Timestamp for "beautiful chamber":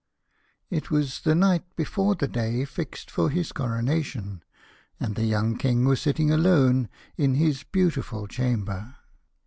7.61-8.95